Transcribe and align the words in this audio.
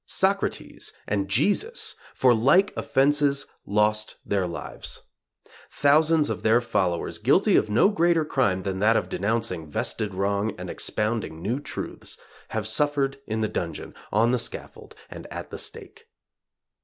Socrates 0.07 0.93
and 1.07 1.29
Jesus, 1.29 1.93
for 2.15 2.33
like 2.33 2.73
offenses, 2.75 3.45
lost 3.67 4.15
their 4.25 4.47
lives. 4.47 5.03
Thousands 5.69 6.31
of 6.31 6.41
their 6.41 6.59
followers, 6.59 7.19
guilty 7.19 7.55
of 7.55 7.69
no 7.69 7.87
greater 7.89 8.25
crime 8.25 8.63
than 8.63 8.79
that 8.79 8.97
of 8.97 9.09
denouncing 9.09 9.69
vested 9.69 10.15
wrong 10.15 10.55
and 10.57 10.71
expounding 10.71 11.39
new 11.39 11.59
truths, 11.59 12.17
have 12.47 12.65
suffered 12.65 13.19
in 13.27 13.41
the 13.41 13.47
dungeon, 13.47 13.93
on 14.11 14.31
the 14.31 14.39
scaffold 14.39 14.95
and 15.07 15.27
at 15.27 15.51
the 15.51 15.59
stake. 15.59 16.05